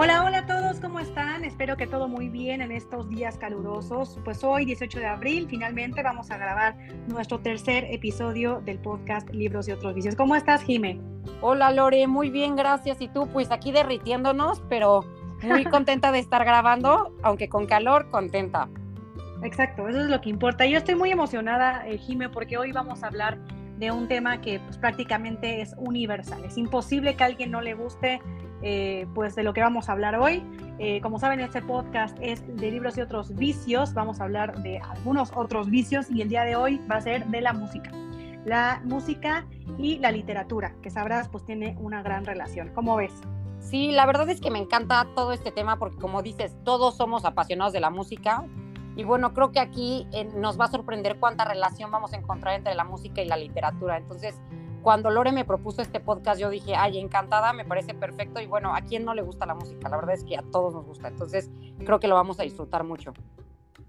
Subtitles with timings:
[0.00, 1.44] Hola, hola a todos, ¿cómo están?
[1.44, 4.16] Espero que todo muy bien en estos días calurosos.
[4.24, 6.76] Pues hoy, 18 de abril, finalmente vamos a grabar
[7.08, 10.14] nuestro tercer episodio del podcast Libros y otros vicios.
[10.14, 11.00] ¿Cómo estás, Jime?
[11.40, 13.00] Hola, Lore, muy bien, gracias.
[13.00, 15.04] Y tú, pues aquí derritiéndonos, pero
[15.42, 18.68] muy contenta de estar grabando, aunque con calor, contenta.
[19.42, 20.64] Exacto, eso es lo que importa.
[20.64, 23.36] Yo estoy muy emocionada, eh, Jime, porque hoy vamos a hablar
[23.78, 26.44] de un tema que pues, prácticamente es universal.
[26.44, 28.20] Es imposible que a alguien no le guste
[28.62, 30.42] eh, pues de lo que vamos a hablar hoy.
[30.78, 33.94] Eh, como saben, este podcast es de libros y otros vicios.
[33.94, 37.26] Vamos a hablar de algunos otros vicios y el día de hoy va a ser
[37.26, 37.90] de la música.
[38.44, 39.46] La música
[39.78, 42.70] y la literatura, que sabrás, pues tiene una gran relación.
[42.74, 43.12] ¿Cómo ves?
[43.60, 47.24] Sí, la verdad es que me encanta todo este tema porque como dices, todos somos
[47.24, 48.44] apasionados de la música.
[48.96, 52.54] Y bueno, creo que aquí eh, nos va a sorprender cuánta relación vamos a encontrar
[52.54, 53.96] entre la música y la literatura.
[53.96, 54.40] Entonces,
[54.82, 58.40] cuando Lore me propuso este podcast, yo dije, ay, encantada, me parece perfecto.
[58.40, 59.88] Y bueno, ¿a quién no le gusta la música?
[59.88, 61.08] La verdad es que a todos nos gusta.
[61.08, 61.50] Entonces,
[61.84, 63.12] creo que lo vamos a disfrutar mucho.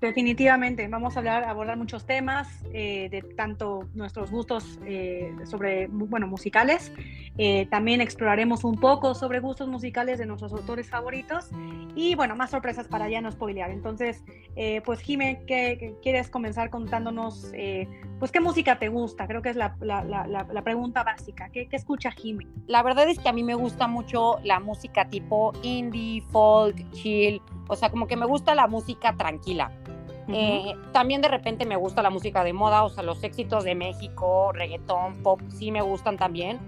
[0.02, 6.26] Definitivamente, vamos a hablar, abordar muchos temas eh, de tanto nuestros gustos eh, sobre, bueno,
[6.26, 6.94] musicales.
[7.38, 11.50] Eh, también exploraremos un poco sobre gustos musicales de nuestros autores favoritos
[11.96, 13.72] y, bueno, más sorpresas para ya no spoilear.
[13.72, 14.24] Entonces,
[14.86, 17.52] pues, Jime, ¿qué, quieres comenzar contándonos,
[18.20, 19.28] pues, qué música te gusta?
[19.28, 19.76] Creo que es la,
[20.64, 21.50] pregunta básica.
[21.50, 22.48] ¿Qué, ¿Qué, escucha Jime?
[22.68, 27.42] La verdad es que a mí me gusta mucho la música tipo indie, folk, chill.
[27.68, 29.72] O sea, como que me gusta la música tranquila.
[30.32, 33.76] Eh, también de repente me gusta la música de moda, o sea, los éxitos de
[33.76, 36.60] México, reggaetón, pop, sí me gustan también.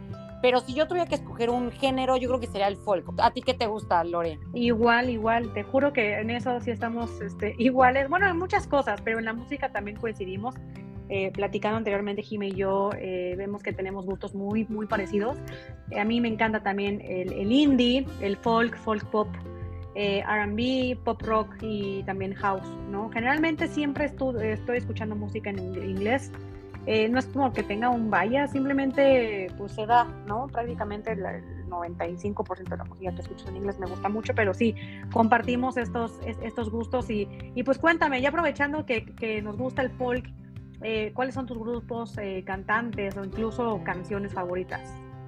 [0.41, 3.05] Pero si yo tuviera que escoger un género, yo creo que sería el folk.
[3.19, 4.39] ¿A ti qué te gusta, Lore?
[4.53, 5.53] Igual, igual.
[5.53, 8.09] Te juro que en eso sí estamos este, iguales.
[8.09, 10.55] Bueno, en muchas cosas, pero en la música también coincidimos.
[11.13, 15.37] Eh, platicando anteriormente, Jime y yo, eh, vemos que tenemos gustos muy, muy parecidos.
[15.99, 19.27] a mí me encanta también el, el indie, el folk, folk pop,
[19.95, 23.09] eh, RB, pop rock y también house, ¿no?
[23.09, 24.37] Generalmente siempre estoy,
[24.77, 26.31] escuchando música en inglés.
[26.85, 30.47] Eh, no es como que tenga un vaya, simplemente pues se da, ¿no?
[30.47, 31.21] Prácticamente el
[31.69, 34.75] 95% de la música que escucho en inglés me gusta mucho, pero sí,
[35.13, 40.25] compartimos estos, estos gustos y, y pues cuéntame, ya aprovechando que, nos gusta el folk,
[40.81, 42.15] eh, ¿cuáles son tus grupos
[42.45, 44.81] cantantes o incluso canciones favoritas?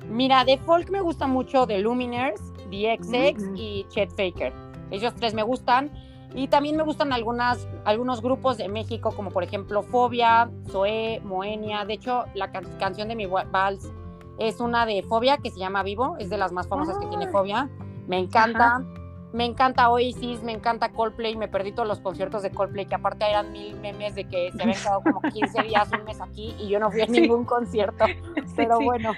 [0.09, 4.53] Mira, de folk me gusta mucho The Luminers, The XX y Chet Faker.
[4.91, 5.91] Ellos tres me gustan.
[6.35, 11.85] Y también me gustan algunas, algunos grupos de México, como por ejemplo Fobia, Zoé, Moenia.
[11.85, 13.91] De hecho, la canción de mi vals
[14.39, 16.15] es una de Fobia que se llama Vivo.
[16.17, 17.69] Es de las más famosas que tiene Fobia.
[18.07, 18.83] Me encanta.
[19.31, 21.35] Me encanta Oasis, me encanta Coldplay.
[21.35, 24.61] Me perdí todos los conciertos de Coldplay, que aparte eran mil memes de que se
[24.61, 28.05] habían quedado como 15 días, un mes aquí y yo no fui a ningún concierto.
[28.55, 29.13] Pero bueno.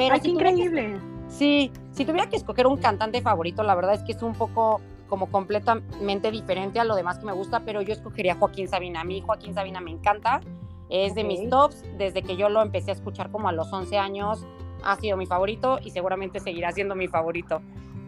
[0.00, 0.98] Pero es increíble.
[1.28, 4.80] sí, si tuviera que escoger un cantante favorito, la verdad es que es un poco
[5.08, 9.02] como completamente diferente a lo demás que me gusta, pero yo escogería Joaquín Sabina.
[9.02, 10.40] A mí Joaquín Sabina me encanta,
[10.88, 13.98] es de mis tops, desde que yo lo empecé a escuchar como a los 11
[13.98, 14.46] años,
[14.82, 17.60] ha sido mi favorito y seguramente seguirá siendo mi favorito.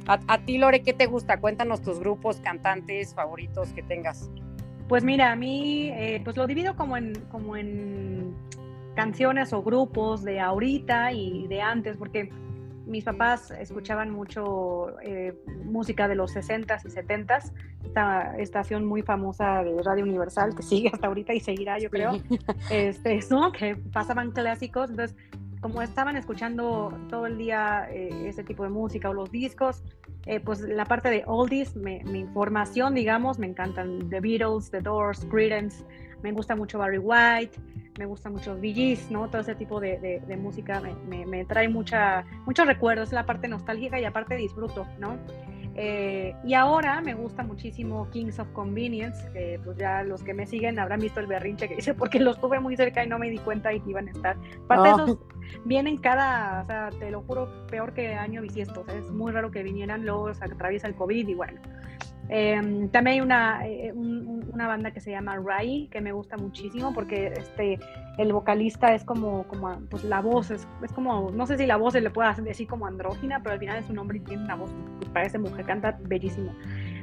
[0.06, 1.38] A, ti, Lore, ¿qué te gusta?
[1.38, 4.30] Cuéntanos tus grupos, cantantes favoritos que tengas.
[4.88, 8.34] Pues mira, a mí, eh, pues lo divido como en, como en
[8.94, 12.30] canciones o grupos de ahorita y de antes, porque
[12.86, 17.52] mis papás escuchaban mucho eh, música de los 60s y 70s,
[17.84, 22.12] esta estación muy famosa de Radio Universal que sigue hasta ahorita y seguirá, yo creo,
[22.70, 23.52] este, ¿no?
[23.52, 25.16] que pasaban clásicos, entonces
[25.60, 29.84] como estaban escuchando todo el día eh, ese tipo de música o los discos,
[30.26, 34.08] eh, pues la parte de oldies, mi información, digamos, me encantan.
[34.10, 35.84] The Beatles, The Doors, Creedence,
[36.22, 37.58] me gusta mucho Barry White,
[37.98, 39.28] me gusta mucho Bee ¿no?
[39.28, 43.48] Todo ese tipo de, de, música me, me, trae mucha, muchos recuerdos, es la parte
[43.48, 45.18] nostálgica y aparte disfruto, ¿no?
[45.74, 50.46] Eh, y ahora me gusta muchísimo Kings of Convenience, que pues ya los que me
[50.46, 53.30] siguen habrán visto el berrinche que hice porque los tuve muy cerca y no me
[53.30, 54.36] di cuenta y que iban a estar.
[54.64, 55.18] Aparte de esos
[55.64, 59.62] vienen cada, o sea, te lo juro, peor que año bisiesto, es muy raro que
[59.62, 61.60] vinieran, luego se atraviesa el COVID y bueno.
[62.28, 66.94] Em, también hay una, eh, una banda que se llama Rai, que me gusta muchísimo
[66.94, 67.78] porque este,
[68.18, 71.76] el vocalista es como, como pues la voz, es, es, como, no sé si la
[71.76, 74.44] voz se le puede decir como andrógina, pero al final es un hombre y tiene
[74.44, 74.70] una voz
[75.00, 76.54] que parece mujer, canta bellísimo.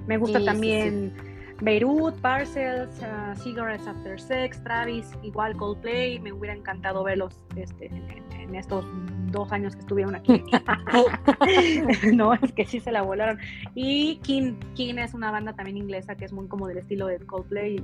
[0.08, 1.14] Me gusta también
[1.62, 7.92] Beirut, Parcels, uh, Cigarettes After Sex, Travis, igual Coldplay, me hubiera encantado verlos este,
[8.32, 8.86] en estos
[9.32, 10.44] dos años que estuvieron aquí.
[12.14, 13.40] no, es que sí se la volaron.
[13.76, 17.20] Y King, King es una banda también inglesa que es muy como del estilo de
[17.20, 17.84] Coldplay y,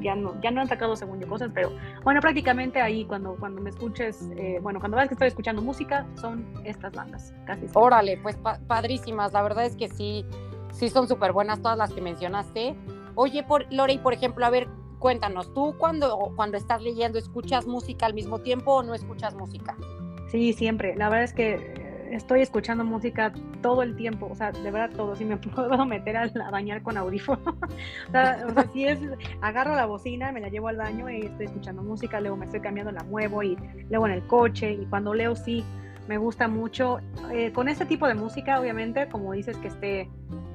[0.00, 1.70] ya, no, ya no han sacado según yo cosas, pero
[2.02, 6.06] bueno, prácticamente ahí cuando, cuando me escuches, eh, bueno, cuando veas que estoy escuchando música,
[6.20, 7.66] son estas bandas, casi.
[7.74, 8.36] Órale, pues
[8.66, 10.24] padrísimas, la verdad es que sí,
[10.72, 12.76] sí son súper buenas todas las que mencionaste.
[13.14, 14.68] Oye, por, Lore, por ejemplo, a ver,
[14.98, 19.76] cuéntanos, ¿tú cuando, cuando estás leyendo escuchas música al mismo tiempo o no escuchas música?
[20.28, 20.94] Sí, siempre.
[20.96, 23.32] La verdad es que estoy escuchando música
[23.62, 26.96] todo el tiempo, o sea, de verdad todo, si me puedo meter a, bañar con
[26.96, 27.42] audífono,
[28.08, 28.98] o, sea, si es,
[29.40, 32.60] agarro la bocina, me la llevo al baño y estoy escuchando música, luego me estoy
[32.60, 33.56] cambiando, la muevo y
[33.90, 35.64] luego en el coche y cuando leo sí,
[36.08, 37.00] me gusta mucho.
[37.30, 40.08] Eh, con este tipo de música, obviamente, como dices, que esté,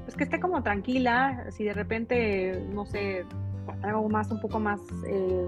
[0.04, 3.26] pues que esté como tranquila, si de repente, no sé,
[3.84, 5.48] algo más, un poco más, eh,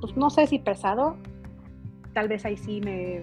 [0.00, 1.16] pues no sé si pesado,
[2.14, 3.22] tal vez ahí sí me,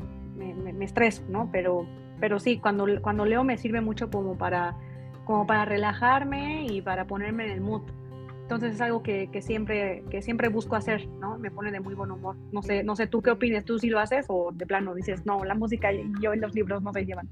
[0.54, 1.50] me, me estreso, ¿no?
[1.52, 1.86] Pero
[2.20, 4.76] pero sí, cuando, cuando leo me sirve mucho como para,
[5.26, 7.82] como para relajarme y para ponerme en el mood.
[8.42, 11.38] Entonces es algo que, que, siempre, que siempre busco hacer, ¿no?
[11.38, 12.36] Me pone de muy buen humor.
[12.52, 13.64] No sé, no sé, ¿tú qué opinas?
[13.64, 16.56] ¿Tú sí lo haces o de plano dices, no, la música y yo y los
[16.56, 17.30] libros no se llevan?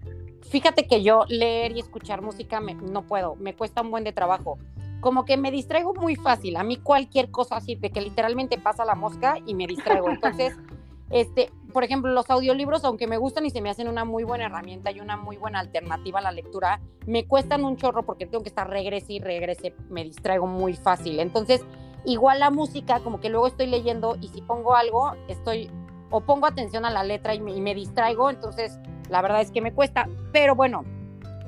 [0.48, 4.59] Fíjate que yo leer y escuchar música no puedo, me cuesta un buen de trabajo.
[5.01, 6.56] Como que me distraigo muy fácil.
[6.56, 10.09] A mí cualquier cosa así, de que literalmente pasa la mosca y me distraigo.
[10.09, 10.56] Entonces,
[11.09, 14.45] este, por ejemplo, los audiolibros, aunque me gustan y se me hacen una muy buena
[14.45, 18.44] herramienta y una muy buena alternativa a la lectura, me cuestan un chorro porque tengo
[18.44, 21.19] que estar regrese y regrese, me distraigo muy fácil.
[21.19, 21.65] Entonces,
[22.06, 25.69] igual la música, como que luego estoy leyendo y si pongo algo, estoy
[26.09, 29.74] o pongo atención a la letra y me, distraigo, entonces la verdad es que me
[29.74, 30.07] cuesta.
[30.31, 30.83] Pero bueno,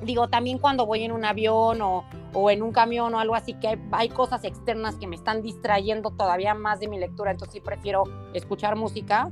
[0.04, 3.54] digo, también cuando voy en un avión o, o en un camión o algo así,
[3.54, 7.54] que hay, hay, cosas externas que me están distrayendo todavía más de mi lectura, entonces
[7.54, 8.04] sí prefiero
[8.34, 9.31] escuchar música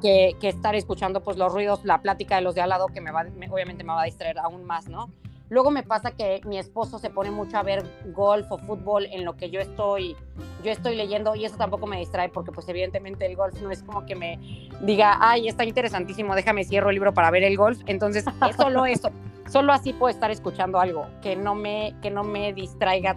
[0.00, 3.10] que, estar escuchando pues los ruidos, la plática de los de al lado que me
[3.10, 5.10] va, obviamente me va a distraer aún más, ¿no?
[5.48, 7.84] Luego me pasa que mi esposo se pone mucho a ver
[8.14, 10.16] golf o fútbol en lo que yo estoy,
[10.62, 13.82] yo estoy leyendo y eso tampoco me distrae porque pues evidentemente el golf no es
[13.82, 14.38] como que me
[14.82, 17.80] diga, ay, está interesantísimo, déjame cierro el libro para ver el golf.
[17.86, 19.10] Entonces, es solo eso,
[19.50, 23.16] solo así puedo estar escuchando algo que no me, que no me distraiga,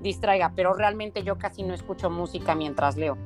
[0.00, 3.16] distraiga, pero realmente yo casi no escucho música mientras leo.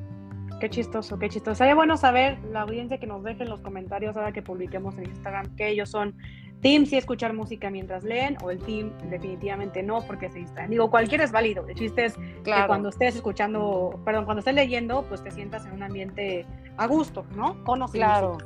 [0.60, 1.56] Qué chistoso, qué chistoso.
[1.56, 5.04] Sería bueno saber, la audiencia que nos deje en los comentarios ahora que publiquemos en
[5.04, 6.16] Instagram, que ellos son
[6.62, 10.70] team si escuchar música mientras leen o el team definitivamente no porque se distraen.
[10.70, 11.66] Digo, cualquiera es válido.
[11.68, 15.72] El chiste es que cuando estés escuchando, perdón, cuando estés leyendo, pues te sientas en
[15.72, 16.46] un ambiente
[16.78, 17.56] a gusto, ¿no?
[17.66, 18.38] O no Claro.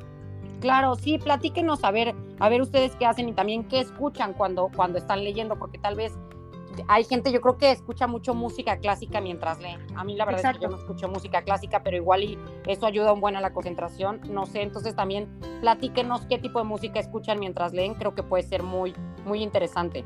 [0.60, 4.70] Claro, sí, platíquenos a ver, a ver ustedes qué hacen y también qué escuchan cuando,
[4.74, 6.12] cuando están leyendo, porque tal vez
[6.88, 9.76] hay gente, yo creo que escucha mucho música clásica mientras lee.
[9.96, 12.86] A mí la verdad es que yo no escucho música clásica, pero igual y eso
[12.86, 14.20] ayuda un buen a la concentración.
[14.30, 17.94] No sé, entonces también platíquenos qué tipo de música escuchan mientras leen.
[17.94, 20.04] Creo que puede ser muy, muy interesante.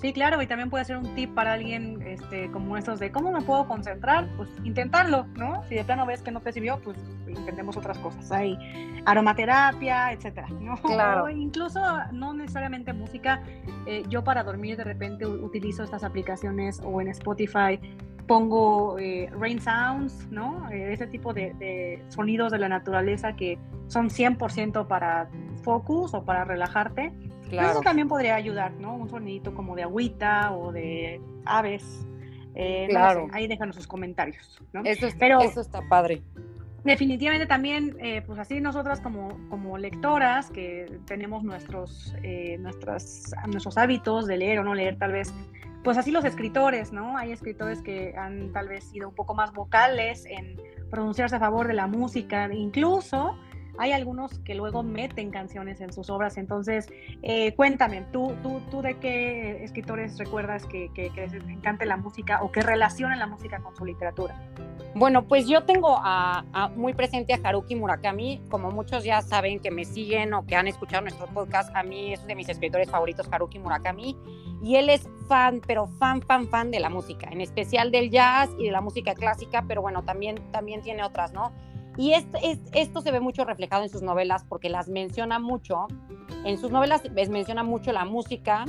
[0.00, 3.32] Sí, claro, y también puede ser un tip para alguien este, como esos de cómo
[3.32, 5.62] me puedo concentrar, pues intentarlo, ¿no?
[5.68, 6.96] Si de plano ves que no te sirvió, pues
[7.28, 8.32] intentemos otras cosas.
[8.32, 8.58] Hay
[9.04, 10.76] aromaterapia, etcétera, ¿no?
[10.82, 11.28] Claro.
[11.28, 11.80] incluso
[12.12, 13.42] no necesariamente música.
[13.86, 17.78] Eh, yo para dormir de repente utilizo estas aplicaciones o en Spotify
[18.26, 20.70] pongo eh, rain sounds, ¿no?
[20.70, 23.58] Eh, ese tipo de, de, sonidos de la naturaleza que
[23.88, 25.28] son 100% para
[25.62, 27.12] focus o para relajarte
[27.50, 28.94] eso también podría ayudar, ¿no?
[28.94, 32.06] Un sonidito como de agüita o de aves.
[32.54, 33.28] Eh, claro.
[33.32, 34.82] ahí déjanos sus comentarios, ¿no?
[34.84, 36.22] Eso, Pero, eso está padre.
[36.84, 43.76] Definitivamente también, eh, pues así nosotras como, como lectoras, que tenemos nuestros, eh, nuestras, nuestros
[43.76, 45.32] hábitos de leer o no leer tal vez,
[45.84, 47.18] pues así los escritores, ¿no?
[47.18, 50.56] Hay escritores que han tal vez sido un poco más vocales en
[50.90, 53.36] pronunciarse a favor de la música, incluso
[53.80, 56.36] hay algunos que luego meten canciones en sus obras.
[56.36, 56.86] Entonces,
[57.22, 61.96] eh, cuéntame, ¿tú, tú, ¿tú de qué escritores recuerdas que, que, que les encante la
[61.96, 64.36] música o que relacionen la música con su literatura?
[64.94, 68.42] Bueno, pues yo tengo a, muy presente a Haruki Murakami.
[68.50, 72.12] Como muchos ya saben que me siguen o que han escuchado nuestro podcast, a mí
[72.12, 74.14] es de mis escritores favoritos, Haruki Murakami.
[74.62, 78.50] Y él es fan, pero fan, fan, fan de la música, en especial del jazz
[78.58, 81.52] y de la música clásica, pero bueno, también, también tiene otras, ¿no?
[82.00, 85.86] Y esto se ve mucho reflejado en sus novelas porque las menciona mucho.
[86.46, 88.64] En sus novelas menciona mucho la música.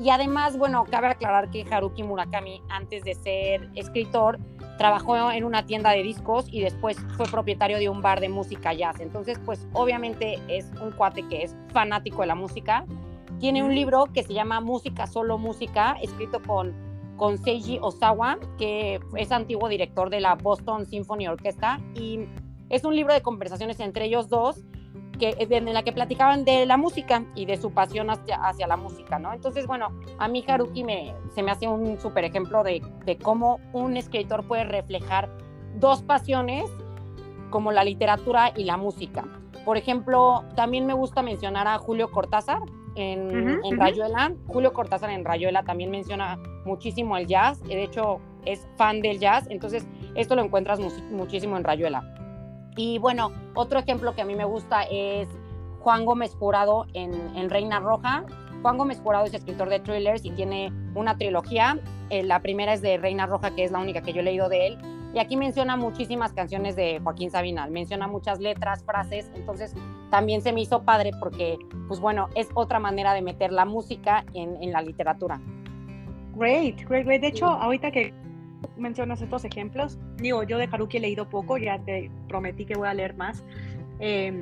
[0.00, 4.40] Y además, bueno, cabe aclarar que Haruki Murakami, antes de ser escritor,
[4.78, 8.72] trabajó en una tienda de discos y después fue propietario de un bar de música
[8.72, 8.98] jazz.
[8.98, 12.84] Entonces, pues obviamente es un cuate que es fanático de la música.
[13.38, 16.74] Tiene un libro que se llama Música, solo música, escrito con,
[17.16, 21.78] con Seiji Osawa, que es antiguo director de la Boston Symphony Orchestra.
[22.72, 24.64] Es un libro de conversaciones entre ellos dos
[25.18, 28.76] que, en la que platicaban de la música y de su pasión hacia, hacia la
[28.76, 29.32] música, ¿no?
[29.32, 29.88] Entonces, bueno,
[30.18, 34.44] a mí Haruki me, se me hace un súper ejemplo de, de cómo un escritor
[34.48, 35.30] puede reflejar
[35.78, 36.68] dos pasiones
[37.50, 39.24] como la literatura y la música.
[39.64, 42.60] Por ejemplo, también me gusta mencionar a Julio Cortázar
[42.96, 44.32] en, Rayuela.
[44.48, 47.62] Julio Cortázar en Rayuela también menciona muchísimo el jazz.
[47.62, 49.46] De hecho, es fan del jazz.
[49.50, 49.86] Entonces,
[50.16, 52.02] esto lo encuentras muchísimo en Rayuela.
[52.76, 55.28] Y bueno, otro ejemplo que a mí me gusta es
[55.80, 58.24] Juan Gómez Jurado en, Reina Roja.
[58.62, 61.78] Juan Gómez Jurado es escritor de thrillers y tiene una trilogía.
[62.10, 64.48] Eh, la primera es de Reina Roja, que es la única que yo he leído
[64.48, 64.78] de él.
[65.14, 69.74] Y aquí menciona muchísimas canciones de Joaquín Sabinal, menciona muchas letras, frases, entonces
[70.10, 74.24] también se me hizo padre porque, pues bueno, es otra manera de meter la música
[74.32, 75.38] en, la literatura.
[76.34, 77.20] Great, great, great.
[77.20, 78.14] De hecho, ahorita que
[78.76, 82.88] mencionas estos ejemplos, digo, yo de Haruki he leído poco, ya te prometí que voy
[82.88, 83.44] a leer más.
[84.00, 84.32] Eh,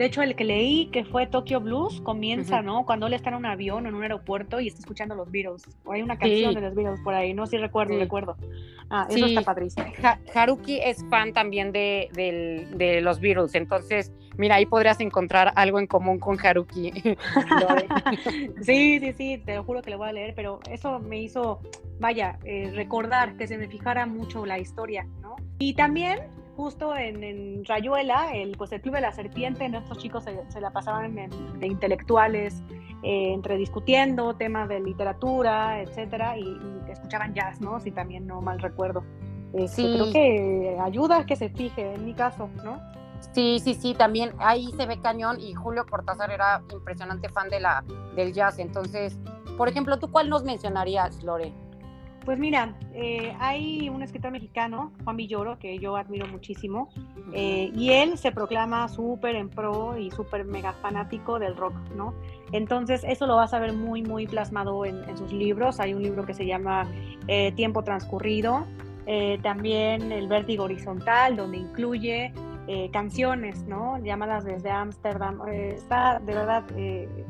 [0.00, 2.86] de hecho, el que leí, que fue Tokyo Blues, comienza, ¿no?
[2.86, 5.68] Cuando él está en un avión o en un aeropuerto y está escuchando los Beatles.
[5.84, 8.36] O hay una canción de los Beatles por ahí, no sé si recuerdo, recuerdo.
[8.90, 9.86] Ah, eso está padrísimo.
[10.34, 15.86] Haruki es fan también de, de, los Beatles, entonces, mira, ahí podrías encontrar algo en
[15.86, 16.90] común con Haruki.
[18.62, 21.60] sí, sí, sí, te lo juro que lo voy a leer, pero eso me hizo,
[22.00, 25.36] vaya, eh, recordar que se me fijara mucho la historia, ¿no?
[25.60, 26.18] Y también
[26.60, 31.14] justo en, Rayuela, el, pues el Club de la Serpiente, nuestros chicos se, la pasaban
[31.14, 32.62] de intelectuales,
[33.02, 36.44] eh, entre discutiendo temas de literatura, etcétera, y,
[36.90, 37.80] escuchaban jazz, ¿no?
[37.80, 39.04] Si también no mal recuerdo.
[39.54, 39.94] Este, sí.
[39.94, 42.78] Creo que ayuda a que se fije, en mi caso, ¿no?
[43.32, 47.60] Sí, sí, sí, también ahí se ve cañón y Julio Cortázar era impresionante fan de
[47.60, 47.84] la,
[48.16, 48.58] del jazz.
[48.58, 49.18] Entonces,
[49.56, 51.52] por ejemplo, ¿tú cuál nos mencionarías, Lore?
[52.24, 56.90] Pues mira, eh, hay un escritor mexicano, Juan Villoro, que yo admiro muchísimo,
[57.32, 62.12] eh, y él se proclama súper en pro y súper mega fanático del rock, ¿no?
[62.52, 65.80] Entonces, eso lo vas a ver muy, muy plasmado en, sus libros.
[65.80, 66.86] Hay un libro que se llama
[67.26, 68.66] eh, Tiempo Transcurrido,
[69.42, 72.32] también El Vértigo Horizontal, donde incluye
[72.92, 73.98] canciones, ¿no?
[73.98, 75.40] Llamadas desde Ámsterdam.
[75.48, 76.64] está, de verdad,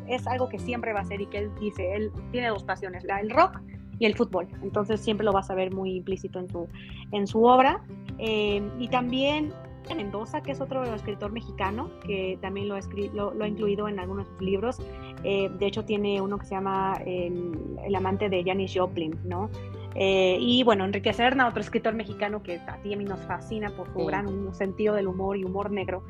[0.06, 3.02] es algo que siempre va a ser y que él dice, él tiene dos pasiones,
[3.04, 3.62] la, el rock
[4.00, 4.48] y el fútbol.
[4.62, 6.66] Entonces siempre lo vas a ver muy implícito en su,
[7.12, 7.84] en su obra.
[8.18, 9.52] Eh, y también
[9.94, 12.80] Mendoza, que es otro escritor mexicano, que también lo ha,
[13.12, 14.78] lo, ha incluido en algunos libros.
[15.24, 19.50] Eh, de hecho, tiene uno que se llama El, amante de Janis Joplin, ¿no?
[19.96, 23.70] Eh, y bueno, Enrique Serna, otro escritor mexicano que a ti a mí nos fascina
[23.70, 26.04] por su gran sentido del humor y humor negro.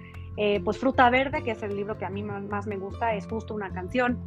[0.63, 3.55] pues Fruta Verde, que es el libro que a mí más me gusta, es justo
[3.55, 4.19] una canción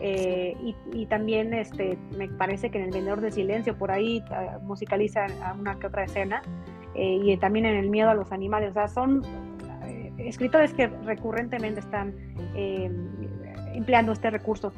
[0.00, 0.56] eh,
[0.92, 5.26] y, también este, me parece que en El Vendedor de Silencio por ahí uh, musicaliza
[5.58, 6.42] una que otra escena.
[6.94, 8.70] Eh, y también en El Miedo a los Animales.
[8.70, 9.22] O sea, son
[9.84, 12.14] eh, escritores que recurrentemente están
[13.74, 14.72] empleando este recurso.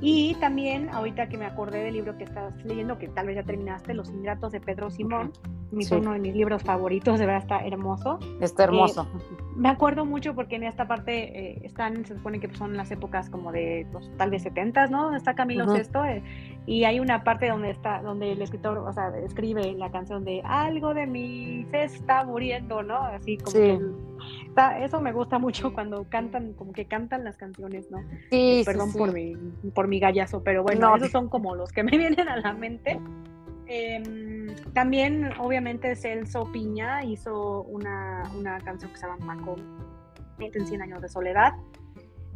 [0.00, 3.42] Y también, ahorita que me acordé del libro que estás leyendo, que tal vez ya
[3.42, 5.32] terminaste, Los Ingratos de Pedro Simón,
[5.74, 8.18] mi, uno de mis libros favoritos, de verdad está hermoso.
[8.40, 9.02] Está hermoso.
[9.02, 12.90] Eh, me acuerdo mucho porque en esta parte eh, están, se supone que son las
[12.90, 15.14] épocas como de pues, tal vez 70, ¿no?
[15.14, 16.22] Está Camilo Sesto eh,
[16.66, 20.42] y hay una parte donde está, donde el escritor, o sea, escribe la canción de
[20.44, 22.96] algo de mí se está muriendo, ¿no?
[22.96, 23.80] Así como que
[24.80, 28.02] eso me gusta mucho cuando cantan, como que cantan las canciones, ¿no?
[28.30, 29.36] Sí, Perdón por mi,
[29.74, 32.98] por mi gallazo, pero bueno, esos son como los que me vienen a la mente.
[33.66, 39.56] Em, también, obviamente, Celso Piña hizo una, una canción que se llama Maco
[40.38, 41.54] en 100 años de soledad.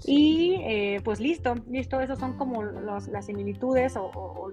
[0.05, 4.51] Y eh, pues listo, listo, esos son como las similitudes o,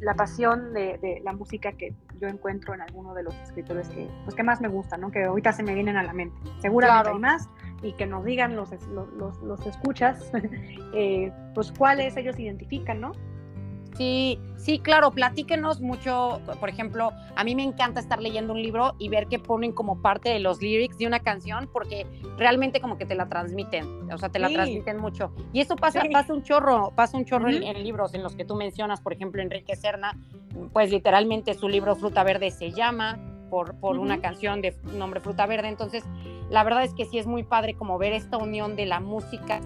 [0.00, 4.36] la pasión de, la música que yo encuentro en alguno de los escritores que, pues,
[4.36, 5.10] que más me gustan, ¿no?
[5.10, 6.36] que ahorita se me vienen a la mente.
[6.60, 7.48] Seguramente hay más
[7.82, 10.30] y que nos digan los, los, los escuchas,
[10.94, 13.12] eh, pues cuáles ellos identifican, ¿no?
[13.96, 18.94] Sí, sí, claro, platíquenos mucho, por ejemplo, a mí me encanta estar leyendo un libro
[18.98, 22.96] y ver que ponen como parte de los lyrics de una canción porque realmente como
[22.96, 25.32] que te la transmiten, o sea, te la transmiten mucho.
[25.52, 28.54] Y eso pasa, pasa un chorro, pasa un chorro en, libros en los que tú
[28.54, 30.16] mencionas, por ejemplo, Enrique Serna,
[30.72, 33.18] pues literalmente su libro Fruta Verde se llama
[33.50, 36.04] por, por una canción de nombre Fruta Verde, entonces
[36.50, 39.60] la verdad es que sí es muy padre como ver esta unión de la música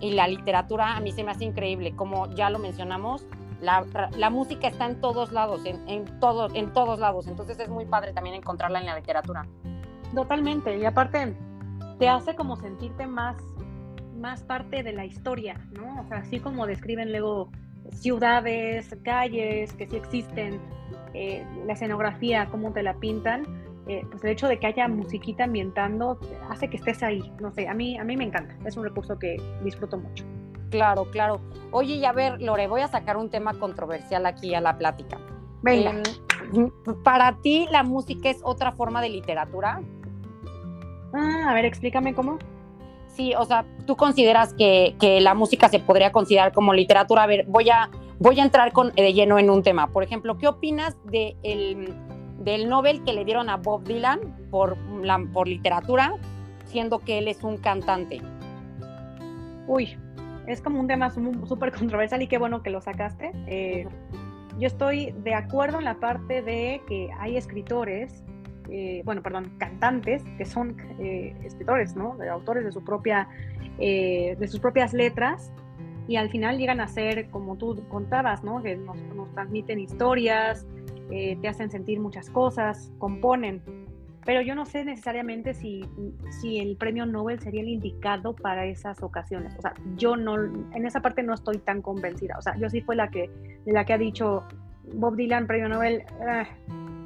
[0.00, 3.26] y la literatura, a mí se me hace increíble, como ya lo mencionamos,
[3.60, 7.86] la, música está en todos lados, en, en, todo, en todos lados, entonces es muy
[7.86, 9.46] padre también encontrarla en la literatura.
[10.14, 11.34] Totalmente, y aparte
[11.98, 13.36] te hace como sentirte más,
[14.18, 16.02] más parte de la historia, ¿no?
[16.02, 17.50] O sea, así como describen luego
[17.92, 20.60] ciudades, calles que sí existen,
[21.14, 23.44] eh, la escenografía, cómo te la pintan,
[23.88, 26.18] eh, pues el hecho de que haya musiquita ambientando
[26.50, 27.32] hace que estés ahí.
[27.40, 28.56] No sé, a mí, a mí me encanta.
[28.66, 30.24] Es un recurso que disfruto mucho.
[30.70, 31.40] Claro, claro.
[31.70, 35.18] Oye, y a ver, Lore, voy a sacar un tema controversial aquí a la plática.
[35.62, 36.02] Venga.
[36.52, 36.70] Em,
[37.02, 39.80] ¿Para ti la música es otra forma de literatura?
[41.12, 42.38] Ah, a ver, explícame cómo.
[43.08, 47.22] Sí, o sea, tú consideras que, la música se podría considerar como literatura.
[47.22, 49.88] A ver, voy a, voy a entrar con, de lleno en un tema.
[49.88, 51.36] Por ejemplo, ¿qué opinas de
[52.38, 54.20] del Nobel que le dieron a Bob Dylan
[54.50, 56.14] por, la, por literatura,
[56.66, 58.20] siendo que él es un cantante?
[59.66, 59.98] Uy,
[60.46, 63.32] es como un tema súper controversial y qué bueno que lo sacaste.
[63.46, 63.86] Eh,
[64.58, 68.24] yo estoy de acuerdo en la parte de que hay escritores
[68.68, 72.16] eh, bueno, perdón, cantantes que son eh, escritores, ¿no?
[72.30, 73.28] Autores de su propia,
[73.78, 75.52] eh, de sus propias letras
[76.08, 78.62] y al final llegan a ser, como tú contabas, ¿no?
[78.62, 78.96] Que nos,
[79.34, 80.66] transmiten historias,
[81.08, 83.85] te hacen sentir muchas cosas, componen.
[84.26, 85.84] Pero yo no sé necesariamente si,
[86.40, 89.54] si el premio Nobel sería el indicado para esas ocasiones.
[89.56, 92.36] O sea, yo no, en esa parte no estoy tan convencida.
[92.36, 93.30] O sea, yo sí fue la que,
[93.64, 94.42] la que ha dicho
[94.94, 96.44] Bob Dylan, premio Nobel, ah,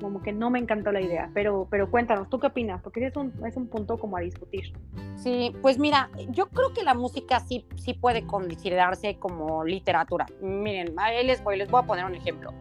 [0.01, 2.83] como que no me encantó la idea, pero, pero cuéntanos, ¿tú qué opinas?
[2.83, 4.73] Porque es un, es un punto como a discutir.
[5.17, 10.27] Sí, pues mira, yo creo que la música sí, sí puede considerarse como literatura.
[10.41, 12.53] Miren, les voy, les voy a poner un ejemplo.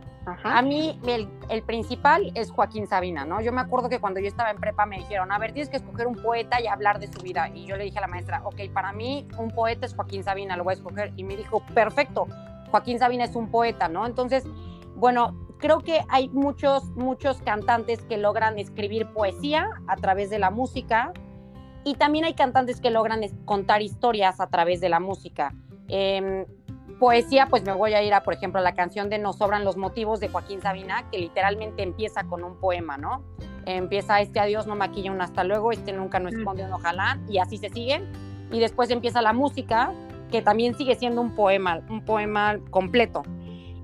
[0.43, 3.41] A mí el, el, principal es Joaquín Sabina, ¿no?
[3.41, 5.77] Yo me acuerdo que cuando yo estaba en prepa me dijeron, a ver, tienes que
[5.77, 7.50] escoger un poeta y hablar de su vida.
[7.53, 10.55] Y yo le dije a la maestra, ok, para mí un poeta es Joaquín Sabina,
[10.55, 11.13] lo voy a escoger.
[11.15, 12.27] Y me dijo, perfecto,
[12.69, 14.05] Joaquín Sabina es un poeta, ¿no?
[14.05, 14.46] Entonces,
[14.96, 20.50] bueno, creo que hay muchos, muchos cantantes que logran escribir poesía a través de la
[20.50, 21.13] música
[21.84, 25.54] y también hay cantantes que logran contar historias a través de la música.
[25.88, 26.46] Em,
[27.00, 29.63] poesía, pues me voy a ir a, por ejemplo, a la canción de Nos sobran
[29.63, 33.24] los motivos de Joaquín Sabina, que literalmente empieza con un poema, ¿no?
[33.66, 37.38] Empieza este adiós no maquilla un hasta luego, este nunca no esconde un ojalá, y
[37.38, 38.01] así se sigue.
[38.51, 39.94] Y después empieza la música,
[40.30, 43.24] que también sigue siendo un poema, un poema completo.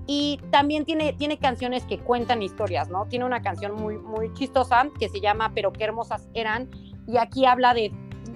[0.06, 3.06] Y también tiene, tiene canciones que cuentan historias, ¿no?
[3.06, 6.70] Tiene una canción muy, muy chistosa que se llama Pero qué hermosas eran.
[7.08, 7.92] Y aquí habla de,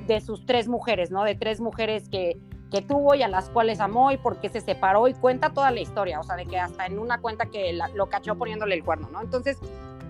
[0.07, 1.23] de sus tres mujeres, ¿no?
[1.23, 4.61] De tres mujeres que, que tuvo y a las cuales amó y por qué se
[4.61, 7.79] separó y cuenta toda la historia, o sea, de que hasta en una cuenta que
[7.95, 9.21] lo cachó poniéndole el cuerno, ¿no?
[9.21, 9.59] Entonces,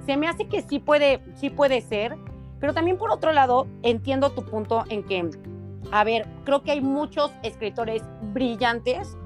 [0.06, 2.16] se me hace que sí puede, sí puede ser,
[2.58, 5.30] pero también por otro lado, entiendo tu punto en que,
[5.90, 9.16] a ver, creo que hay muchos escritores brillantes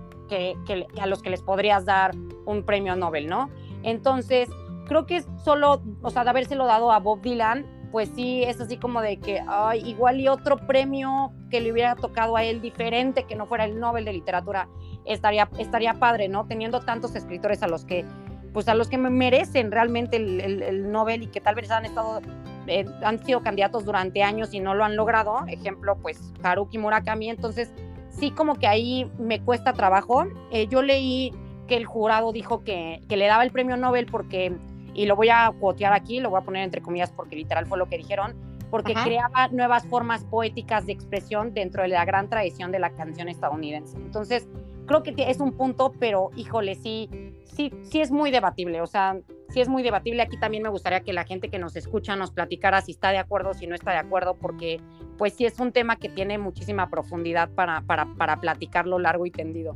[0.67, 3.51] que, a los que les podrías dar un premio Nobel, ¿no?
[3.83, 4.49] Entonces,
[4.87, 8.61] creo que es solo, o sea, de habérselo dado a Bob Dylan, pues sí, es
[8.61, 12.61] así como de que, ay, igual y otro premio que le hubiera tocado a él
[12.61, 14.69] diferente, que no fuera el Nobel de Literatura,
[15.05, 16.47] estaría, estaría padre, ¿no?
[16.47, 18.05] Teniendo tantos escritores a los que,
[18.53, 22.21] pues a los que merecen realmente el, el, Nobel y que tal vez han estado,
[22.67, 25.45] eh, han sido candidatos durante años y no lo han logrado.
[25.47, 27.31] Ejemplo, pues Haruki Murakami.
[27.31, 27.73] Entonces,
[28.19, 30.25] sí como que ahí me cuesta trabajo.
[30.51, 31.33] Eh, yo leí
[31.67, 34.57] que el jurado dijo que, que, le daba el premio Nobel porque,
[34.95, 37.79] y lo voy a cuotear aquí, lo voy a poner entre comillas porque literal fue
[37.79, 38.35] lo que dijeron,
[38.71, 43.29] porque creaba nuevas formas poéticas de expresión dentro de la gran tradición de la canción
[43.29, 43.97] estadounidense.
[43.97, 44.49] Entonces,
[44.87, 47.09] creo que es un punto, pero híjole, sí,
[47.45, 48.81] sí, sí es muy debatible.
[48.81, 49.17] O sea,
[49.49, 50.23] sí es muy debatible.
[50.23, 53.19] Aquí también me gustaría que la gente que nos escucha nos platicara si está de
[53.19, 54.81] acuerdo, si no está de acuerdo, porque
[55.17, 59.31] pues sí es un tema que tiene muchísima profundidad para, para, para platicarlo largo y
[59.31, 59.75] tendido.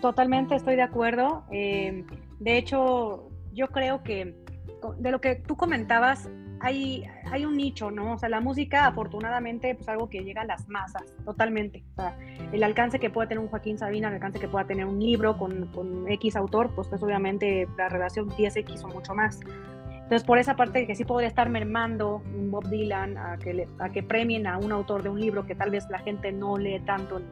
[0.00, 1.44] Totalmente estoy de acuerdo.
[1.50, 2.04] Eh,
[2.38, 4.34] de hecho, yo creo que
[4.98, 6.28] de lo que tú comentabas,
[6.60, 8.14] hay, hay un nicho, ¿no?
[8.14, 11.84] O sea, la música, afortunadamente, pues algo que llega a las masas, totalmente.
[11.92, 12.18] O sea,
[12.52, 15.36] el alcance que pueda tener un Joaquín Sabina, el alcance que pueda tener un libro
[15.36, 19.40] con, con X autor, pues es obviamente la relación 10X o mucho más.
[20.04, 23.88] Entonces, por esa parte que sí podría estar mermando un Bob Dylan a que, a
[23.88, 26.78] que premien a un autor de un libro que tal vez la gente no lee
[26.80, 27.22] tanto,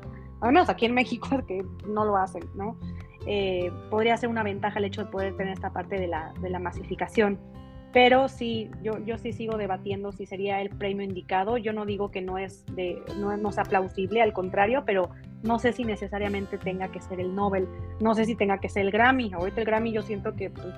[0.41, 2.79] al menos aquí en México, que no lo hacen, ¿no?
[3.27, 6.49] Eh, podría ser una ventaja el hecho de poder tener esta parte de la, de
[6.49, 7.39] la masificación.
[7.93, 11.59] Pero sí, yo, yo sí sigo debatiendo si sería el premio indicado.
[11.59, 15.11] Yo no digo que no es, de, no, no sea plausible, al contrario, pero
[15.43, 17.69] no sé si necesariamente tenga que ser el Nobel,
[18.01, 19.33] no sé si tenga que ser el Grammy.
[19.35, 20.75] Ahorita el Grammy yo siento que, pues,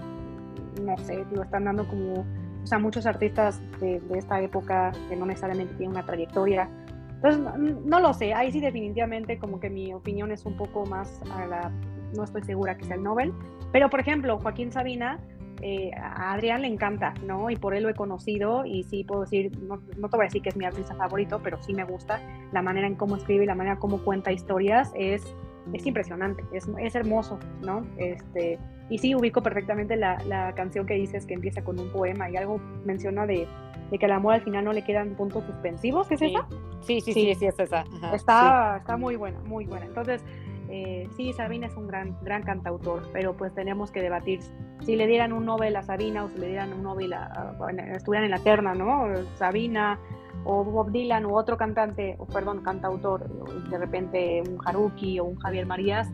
[0.84, 5.16] no sé, lo están dando como, o sea, muchos artistas de, de esta época que
[5.16, 6.68] no necesariamente tienen una trayectoria.
[7.14, 10.84] Entonces, no, no, lo sé, ahí sí definitivamente como que mi opinión es un poco
[10.84, 11.72] más a la,
[12.14, 13.32] no estoy segura que sea el Nobel,
[13.72, 15.18] pero por ejemplo, Joaquín Sabina,
[15.62, 17.48] eh, a Adrián le encanta, ¿no?
[17.48, 20.26] Y por él lo he conocido y sí puedo decir, no, no, te voy a
[20.26, 22.20] decir que es mi artista favorito, pero sí me gusta
[22.52, 25.34] la manera en cómo escribe y la manera en cómo cuenta historias, es
[25.72, 27.86] es impresionante, es, es hermoso, ¿no?
[27.96, 28.58] Este,
[28.90, 32.36] y sí, ubico perfectamente la, la, canción que dices que empieza con un poema y
[32.36, 33.48] algo menciona de,
[33.90, 36.46] de que al amor al final no le quedan puntos suspensivos, ¿es esa?
[36.82, 37.84] Sí, sí, sí, sí, es esa.
[38.12, 39.86] está, está muy buena, muy buena.
[39.86, 40.22] Entonces,
[40.68, 44.40] eh, sí, Sabina es un gran, gran cantautor, pero pues tenemos que debatir
[44.82, 47.56] si le dieran un Nobel a Sabina o si le dieran un Nobel a,
[47.94, 49.06] estuvieran en la terna, ¿no?
[49.36, 49.98] Sabina
[50.44, 53.28] o Bob Dylan u otro cantante, o perdón, cantautor,
[53.70, 56.10] de repente un Haruki o un Javier Marías,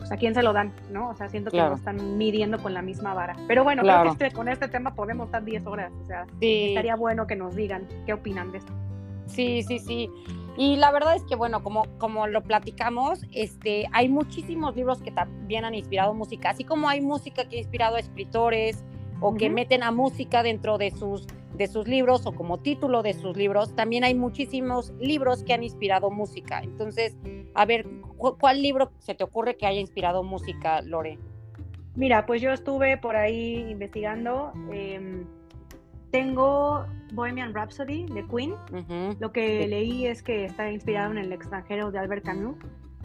[0.00, 1.10] pues a quién se lo dan, ¿no?
[1.10, 3.36] O sea, siento que no están midiendo con la misma vara.
[3.46, 6.96] Pero bueno, creo que este, con este tema podemos estar 10 horas, o sea, estaría
[6.96, 8.72] bueno que nos digan qué opinan de esto.
[9.26, 10.10] Sí, sí, sí.
[10.56, 15.10] Y la verdad es que, bueno, como, como lo platicamos, este, hay muchísimos libros que
[15.10, 18.84] también han inspirado música, así como hay música que ha inspirado a escritores
[19.20, 21.26] o que meten a música dentro de sus,
[21.60, 25.62] de sus libros o como título de sus libros, también hay muchísimos libros que han
[25.62, 26.60] inspirado música.
[26.62, 27.18] Entonces,
[27.54, 31.18] a ver, ¿cuál libro se te ocurre que haya inspirado música, Lore?
[31.96, 34.54] Mira, pues yo estuve por ahí investigando.
[34.72, 35.26] Em,
[36.10, 38.54] tengo Bohemian Rhapsody de Queen.
[39.20, 42.56] Lo que leí es que está inspirado en El extranjero de Albert Camus.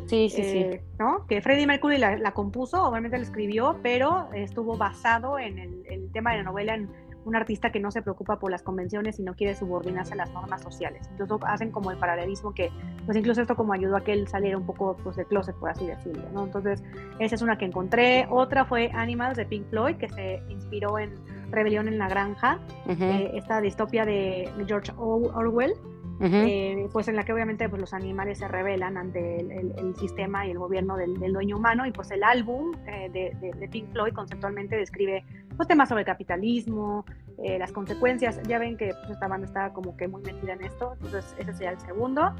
[0.06, 0.58] Sí, sí, sí.
[0.60, 1.26] Eh, ¿no?
[1.28, 6.38] Que Freddie Mercury la, compuso, obviamente la escribió, pero estuvo basado en el, tema de
[6.38, 6.90] la novela en
[7.26, 10.32] un artista que no se preocupa por las convenciones y no quiere subordinarse a las
[10.32, 11.08] normas sociales.
[11.12, 12.72] Entonces hacen como el paralelismo que,
[13.06, 15.70] pues incluso esto como ayudó a que él saliera un poco pues, de closet, por
[15.70, 16.46] así decirlo, ¿no?
[16.46, 16.84] Entonces,
[17.20, 18.28] esa es una que encontré.
[18.30, 21.14] Otra fue Animals de Pink Floyd, que se inspiró en
[21.52, 25.74] Rebelión en la Granja, eh, esta distopia de George Orwell,
[26.22, 30.52] eh, pues en la que obviamente pues, los animales se rebelan ante el, sistema y
[30.52, 35.26] el gobierno del, dueño humano y pues el álbum eh, de, Pink Floyd conceptualmente describe
[35.56, 37.06] pues, temas sobre capitalismo,
[37.38, 40.94] las consecuencias, ya ven que pues, esta banda está como que muy metida en esto,
[40.94, 42.34] entonces ese sería el segundo.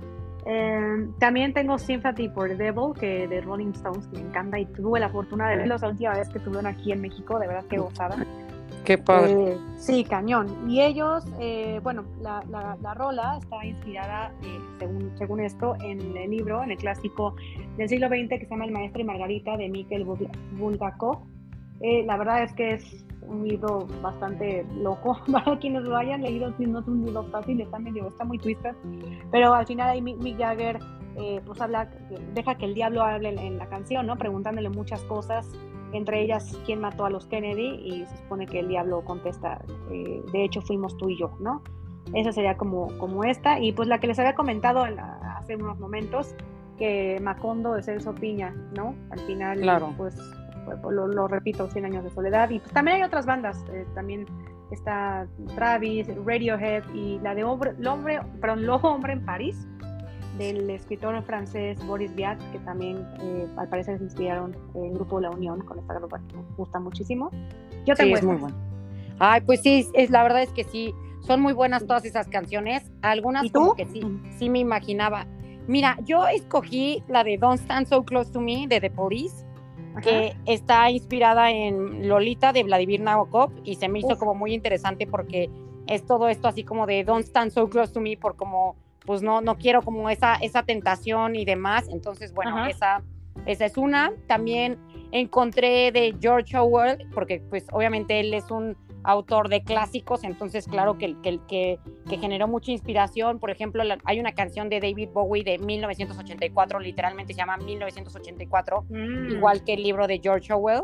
[1.20, 5.00] también tengo Sympathy for the Devil, que de Rolling Stones, que me encanta y tuve
[5.00, 7.78] la fortuna de verlos la última vez que estuvieron aquí en México, de verdad que
[7.78, 8.18] gozada.
[8.86, 9.54] Qué padre.
[9.54, 10.70] Eh, sí, cañón.
[10.70, 16.30] Y ellos, eh, bueno, la, la, rola está inspirada, eh, según, según esto, en el
[16.30, 17.36] libro, en el clásico
[17.78, 20.06] del siglo XX que se llama El Maestro y Margarita de Mikhail
[20.52, 21.20] Bulgakov.
[22.06, 26.80] La verdad es que es un libro bastante loco para quienes lo hayan leído, no
[26.80, 28.76] es un libro fácil, está medio, está muy twisted,
[29.32, 30.80] pero al final ahí Mick Jagger
[31.46, 31.90] pues habla,
[32.34, 34.18] deja que el diablo hable en la canción, ¿no?
[34.18, 35.50] Preguntándole muchas cosas
[35.96, 40.22] entre ellas quién mató a los Kennedy y se supone que el diablo contesta, eh,
[40.32, 41.62] de hecho fuimos tú y yo, ¿no?
[42.14, 46.36] Esa sería como, como esta y pues la que les había comentado hace unos momentos,
[46.78, 48.96] que Macondo de Celso Piña, ¿no?
[49.10, 49.94] Al final, claro.
[49.98, 50.16] pues,
[50.66, 54.26] pues lo, repito, 100 años de soledad y pues también hay otras bandas, eh, también
[54.72, 59.68] está Travis, Radiohead y la de hombre, hombre, perdón, Lobo Hombre en París,
[60.38, 65.30] del escritor francés Boris Vian, que también eh, al parecer se inspiraron el grupo La
[65.30, 67.32] Unión con esta grupa que me gusta muchísimo.
[67.86, 68.56] Yo tengo sí, es muy bueno.
[69.20, 72.92] Ay, pues sí, es, la verdad es que sí, son muy buenas todas esas canciones.
[73.02, 74.02] Algunas como que sí,
[74.38, 75.26] sí me imaginaba.
[75.68, 79.45] Mira, yo escogí la de Don't Stand So Close to Me de The Police,
[80.02, 85.08] que está inspirada en Lolita de Vladimir Nabokov y se me hizo como muy interesante
[85.08, 85.50] porque
[85.88, 89.22] es todo esto así como de Don't Stand So Close to Me por como pues
[89.22, 91.88] no, no quiero como esa, esa tentación y demás.
[91.90, 93.04] Entonces, bueno, esa,
[93.46, 94.12] esa es una.
[94.28, 94.78] También
[95.12, 98.76] encontré de George Orwell, porque pues obviamente él es un
[99.06, 103.40] autor de clásicos, entonces claro que, que, que, que generó mucha inspiración.
[103.40, 109.32] Por ejemplo, hay una canción de David Bowie de 1984, literalmente se llama 1984, mm.
[109.32, 110.84] igual que el libro de George Orwell.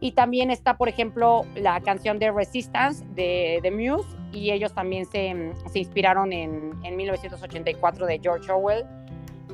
[0.00, 5.06] Y también está, por ejemplo, la canción de Resistance de, The Muse, y ellos también
[5.06, 8.84] se, se inspiraron en, en, 1984 de George Orwell.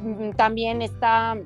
[0.03, 1.37] Mm, también está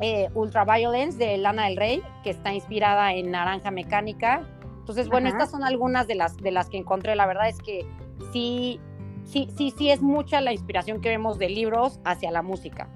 [0.00, 4.46] eh, Ultraviolence de Lana del Rey, que está inspirada en Naranja Mecánica.
[4.88, 7.14] Entonces, bueno, estas son algunas de las, de las que encontré.
[7.14, 7.86] La verdad es que
[8.32, 8.80] sí,
[9.24, 12.88] sí, sí, sí es mucha la inspiración que vemos de libros hacia la música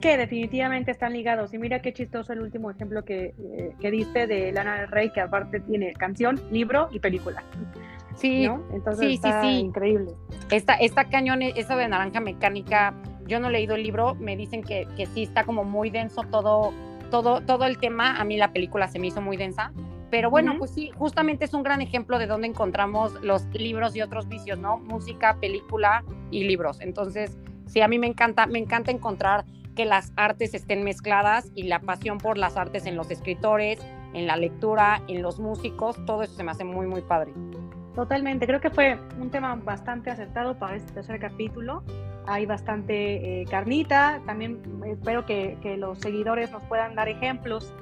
[0.00, 1.52] que definitivamente están ligados.
[1.54, 5.10] Y mira qué chistoso el último ejemplo que, eh, que diste de Lana del Rey,
[5.10, 7.44] que aparte tiene canción, libro y película.
[8.14, 9.58] Sí, Entonces sí, está sí, sí.
[9.58, 10.12] increíble.
[10.50, 12.94] Esta, esta cañón, esa de Naranja Mecánica,
[13.26, 16.22] yo no he leído el libro, me dicen que, que sí está como muy denso
[16.30, 16.72] todo,
[17.10, 18.18] todo, todo el tema.
[18.18, 19.72] A mí la película se me hizo muy densa.
[20.10, 24.02] Pero bueno, pues sí, justamente es un gran ejemplo de dónde encontramos los libros y
[24.02, 24.78] otros vicios, ¿no?
[24.78, 26.80] Música, película y libros.
[26.80, 29.44] Entonces, sí, a mí me encanta, me encanta encontrar
[29.76, 33.78] que las artes estén mezcladas y la pasión por las artes en los escritores,
[34.12, 37.32] en la lectura, en los músicos, todo eso se me hace muy, muy padre.
[37.94, 41.82] Totalmente, creo que fue un tema bastante acertado para este tercer capítulo.
[42.26, 44.20] hay bastante eh, carnita.
[44.26, 47.72] También espero que, que, los seguidores nos puedan dar ejemplos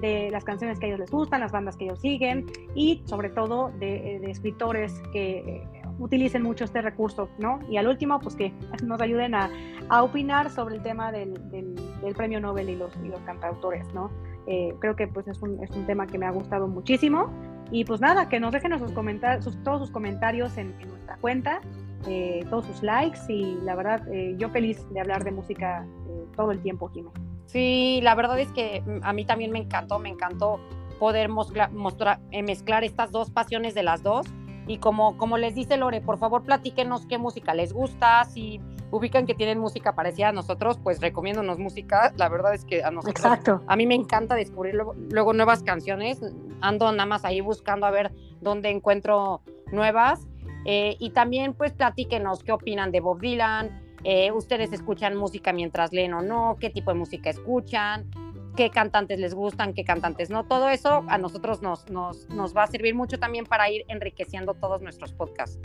[0.00, 3.30] de las canciones que a ellos les gustan, las bandas que ellos siguen y sobre
[3.30, 5.66] todo de, de escritores que
[5.98, 7.60] utilicen mucho este recurso, ¿no?
[7.68, 8.52] Y al último, pues que
[8.82, 9.50] nos ayuden a,
[9.88, 13.86] a opinar sobre el tema del, del, del, premio Nobel y los, y los cantautores,
[13.94, 14.10] ¿no?
[14.46, 17.30] Eh, creo que pues es un, es un, tema que me ha gustado muchísimo.
[17.70, 21.60] Y pues nada, que nos dejen comentarios, sus, todos sus comentarios en, en nuestra cuenta,
[22.06, 26.24] eh, todos sus likes y la verdad, eh, yo feliz de hablar de música eh,
[26.36, 27.10] todo el tiempo, Jimé.
[27.46, 30.60] Sí, la verdad es que mm, a mí también me encantó, me encantó
[30.98, 34.26] poder mostrar, mostrar eh, mezclar estas dos pasiones de las dos
[34.66, 38.60] y como, como les dice Lore, por favor platíquenos qué música les gusta, si
[38.92, 42.12] ubican que tienen música parecida a nosotros, pues recomiéndonos música.
[42.16, 43.62] La verdad es que a nosotros, Exacto.
[43.66, 46.20] a mí me encanta descubrir luego, luego, nuevas canciones.
[46.60, 49.40] Ando nada más ahí buscando a ver dónde encuentro
[49.72, 50.28] nuevas.
[50.64, 53.81] Eh, y también pues platíquenos qué opinan de Bob Dylan.
[54.04, 58.10] Eh, ustedes escuchan música mientras leen o no, qué tipo de música escuchan,
[58.56, 60.44] qué cantantes les gustan, qué cantantes no.
[60.44, 64.54] Todo eso a nosotros nos, nos, nos va a servir mucho también para ir enriqueciendo
[64.54, 65.58] todos nuestros podcasts.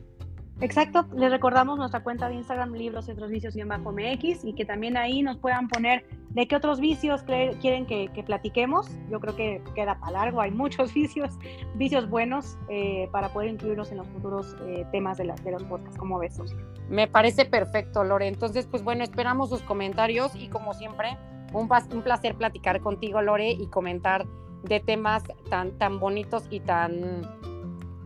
[0.60, 4.54] Exacto, les recordamos nuestra cuenta de Instagram, libros y otros vicios y bajo MX, y
[4.54, 7.24] que también ahí nos puedan poner de qué otros vicios
[7.62, 8.90] quieren que, que platiquemos.
[9.12, 11.38] Yo creo que queda para largo, hay muchos vicios,
[11.76, 15.98] vicios buenos eh, para poder incluirlos en los futuros eh, temas de, los podcasts.
[15.98, 16.58] ¿Cómo ves, Socia?
[16.90, 18.28] Me parece perfecto, Lore.
[18.28, 21.18] Entonces, pues bueno, esperamos sus comentarios y como siempre,
[21.54, 21.68] un,
[22.04, 24.26] placer platicar contigo, Lore, y comentar
[24.64, 27.22] de temas tan, tan bonitos y tan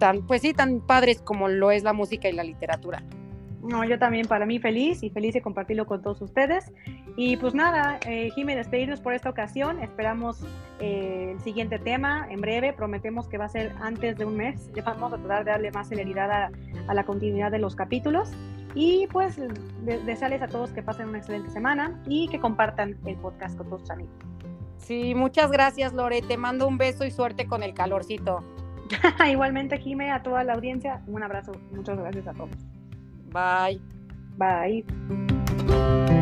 [0.02, 3.04] tan, pues sí, tan padres como lo es la música y la literatura.
[3.62, 6.74] No, yo también para mí feliz y feliz de compartirlo con todos ustedes.
[7.16, 9.78] Y pues nada, eh, Jimé, despedirnos por esta ocasión.
[9.80, 10.44] Esperamos
[10.80, 12.74] eh, el siguiente tema en breve.
[12.74, 14.72] Prometemos que va a ser antes de un mes.
[14.84, 16.52] Vamos a tratar de darle más celeridad a,
[16.88, 18.32] a la continuidad de los capítulos.
[18.76, 23.18] Y pues de desearles a todos que pasen una excelente semana y que compartan el
[23.18, 24.14] podcast con todos sus amigos.
[24.78, 26.22] Sí, muchas gracias, Lore.
[26.22, 28.44] Te mando un beso y suerte con el calorcito.
[29.30, 31.52] Igualmente, Jime, a toda la audiencia, un abrazo.
[31.72, 32.50] Muchas gracias a todos.
[33.32, 33.80] Bye.
[34.38, 36.21] Bye.